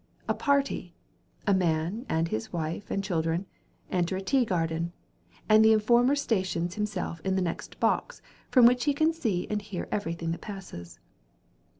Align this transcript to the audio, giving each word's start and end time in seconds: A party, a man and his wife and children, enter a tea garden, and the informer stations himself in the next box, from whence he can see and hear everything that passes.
A 0.27 0.33
party, 0.33 0.95
a 1.45 1.53
man 1.53 2.07
and 2.09 2.27
his 2.27 2.51
wife 2.51 2.89
and 2.89 3.03
children, 3.03 3.45
enter 3.91 4.17
a 4.17 4.21
tea 4.21 4.45
garden, 4.45 4.93
and 5.47 5.63
the 5.63 5.73
informer 5.73 6.15
stations 6.15 6.73
himself 6.73 7.21
in 7.23 7.35
the 7.35 7.39
next 7.43 7.79
box, 7.79 8.19
from 8.49 8.65
whence 8.65 8.85
he 8.85 8.95
can 8.95 9.13
see 9.13 9.45
and 9.47 9.61
hear 9.61 9.87
everything 9.91 10.31
that 10.31 10.41
passes. 10.41 10.99